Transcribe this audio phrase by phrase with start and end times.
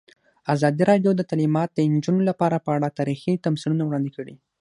[0.53, 4.35] ازادي راډیو د تعلیمات د نجونو لپاره په اړه تاریخي تمثیلونه وړاندې کړي.